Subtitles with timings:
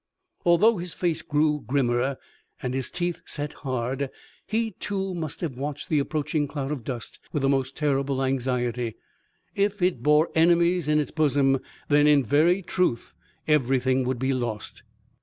[0.47, 2.17] Although his face grew grimmer
[2.59, 4.09] and his teeth set hard,
[4.47, 8.95] he, too, must have watched the approaching cloud of dust with the most terrible anxiety.
[9.53, 13.13] If it bore enemies in its bosom, then in very truth
[13.47, 14.81] everything would be lost.